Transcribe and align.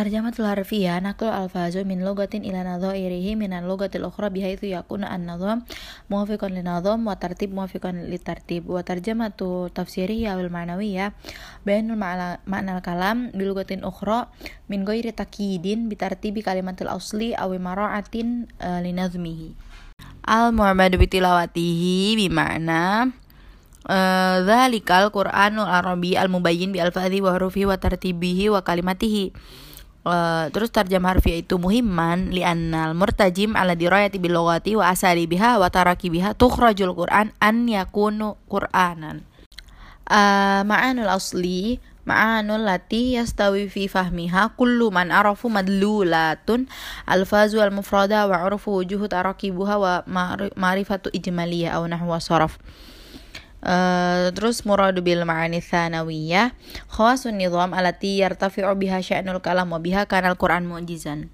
At-tarjamatul 0.00 0.48
harfiyah 0.48 0.96
naqlu 1.04 1.28
alfazu 1.28 1.84
min 1.84 2.00
lugatin 2.00 2.40
ila 2.40 2.64
nadhairihi 2.64 3.36
min 3.36 3.52
al-lugatil 3.52 4.08
ukhra 4.08 4.32
bihaitsu 4.32 4.72
yakuna 4.72 5.12
an-nadham 5.12 5.60
muwafiqan 6.08 6.56
li 6.56 6.64
nadham 6.64 7.04
wa 7.04 7.20
tartib 7.20 7.52
muwafiqan 7.52 8.08
li 8.08 8.16
tartib. 8.16 8.64
Wa 8.64 8.80
tarjamatu 8.80 9.68
tafsirihi 9.68 10.24
awil 10.24 10.48
ma'nawiyah 10.48 11.12
bayanul 11.68 12.00
ma'na 12.00 12.80
al-kalam 12.80 13.28
bi 13.36 13.44
lugatin 13.44 13.84
ukhra 13.84 14.32
min 14.72 14.88
ghairi 14.88 15.12
takyidin 15.12 15.92
bi 15.92 16.00
tartibi 16.00 16.40
kalimatil 16.40 16.88
asli 16.88 17.36
aw 17.36 17.52
mara'atin 17.52 18.48
uh, 18.56 18.80
li 18.80 18.96
nazmihi 18.96 19.52
al-mu'madu 20.24 20.96
bi 20.96 21.12
tilawatihi 21.12 22.16
bi 22.16 22.26
ma'na 22.32 23.12
Dzalikal 24.48 25.08
uh, 25.08 25.12
Qur'anul 25.12 25.68
Arabi 25.68 26.16
al-mubayyin 26.16 26.72
bi 26.72 26.80
alfadhi 26.80 27.20
wa 27.20 27.36
hurufi 27.36 27.68
wa 27.68 27.76
tartibihi 27.76 28.48
wa 28.48 28.64
kalimatihi 28.64 29.60
Uh, 30.00 30.48
terus 30.56 30.72
tarjam 30.72 31.04
harfiah 31.04 31.44
itu 31.44 31.60
muhimman 31.60 32.32
li 32.32 32.40
annal 32.40 32.96
murtajim 32.96 33.52
ala 33.52 33.76
dirayati 33.76 34.16
bil 34.16 34.32
lughati 34.32 34.72
wa 34.72 34.88
asali 34.88 35.28
biha 35.28 35.60
wa 35.60 35.68
taraki 35.68 36.08
biha 36.08 36.32
tukhrajul 36.32 36.96
Qur'an 36.96 37.36
an 37.36 37.68
yakunu 37.68 38.40
Qur'anan. 38.48 39.20
Uh, 40.08 40.64
ma'anul 40.64 41.04
asli 41.04 41.84
ma'anul 42.08 42.64
lati 42.64 43.20
yastawi 43.20 43.68
fi 43.68 43.92
fahmiha 43.92 44.56
kullu 44.56 44.88
man 44.88 45.12
arafu 45.12 45.52
madlulatun 45.52 46.64
alfazu 47.04 47.60
al 47.60 47.68
mufrada 47.68 48.24
wa 48.24 48.40
urufu 48.40 48.80
wujuhu 48.80 49.04
tarakibuha 49.04 49.76
wa 49.76 50.00
ma'rifatu 50.56 51.12
ijmaliyah 51.12 51.76
aw 51.76 51.84
nahwa 51.84 52.16
saraf. 52.24 52.56
Uh, 53.60 54.32
terus 54.32 54.64
muradu 54.64 55.04
bil 55.04 55.20
ma'ani 55.28 55.60
tsanawiyah 55.60 56.56
khawasun 56.88 57.36
nizam 57.36 57.76
alati 57.76 58.24
yartafi'u 58.24 58.72
biha 58.72 59.04
sya'nul 59.04 59.44
kalam 59.44 59.68
wa 59.68 59.76
biha 59.76 60.08
kanal 60.08 60.32
Qur'an 60.40 60.64
mu'jizan 60.64 61.28